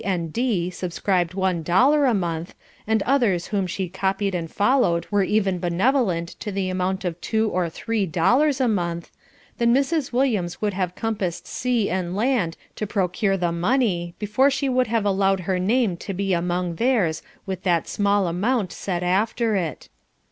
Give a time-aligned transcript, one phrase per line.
[0.03, 0.71] and D.
[0.71, 2.55] subscribed one dollar a month,
[2.87, 7.49] and others whom she copied and followed were even benevolent to the amount of two
[7.51, 9.11] or three dollars a month,
[9.59, 10.11] then Mrs.
[10.11, 15.05] Williams would have compassed sea and land to procure the money, before she would have
[15.05, 19.87] allowed her name to be among theirs with, that small amount set after it.